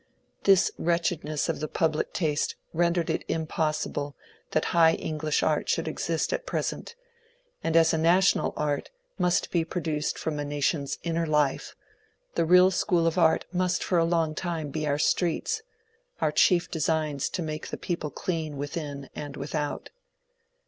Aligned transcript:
This 0.45 0.71
wretchedness 0.79 1.47
of 1.47 1.59
the 1.59 1.67
public 1.67 2.11
taste 2.11 2.55
ren 2.73 2.95
dered 2.95 3.07
it 3.11 3.23
impossible 3.27 4.15
that 4.49 4.65
high 4.73 4.93
English 4.95 5.43
art 5.43 5.69
should 5.69 5.87
exist 5.87 6.33
at 6.33 6.47
pre 6.47 6.63
sent, 6.63 6.95
and 7.63 7.75
as 7.77 7.93
a 7.93 7.99
national 7.99 8.51
art 8.57 8.89
must 9.19 9.51
be 9.51 9.63
produced 9.63 10.17
from 10.17 10.39
a 10.39 10.43
nation's 10.43 10.97
inner 11.03 11.27
life, 11.27 11.75
the 12.33 12.45
real 12.45 12.71
school 12.71 13.05
of 13.05 13.19
art 13.19 13.45
must 13.51 13.83
for 13.83 13.99
a 13.99 14.03
long 14.03 14.33
time 14.33 14.69
be 14.71 14.87
our 14.87 14.97
streets— 14.97 15.61
our 16.19 16.31
chief 16.31 16.71
designs 16.71 17.29
to 17.29 17.43
make 17.43 17.67
the 17.67 17.77
people 17.77 18.09
clean 18.09 18.57
within 18.57 19.07
and 19.13 19.37
without. 19.37 19.91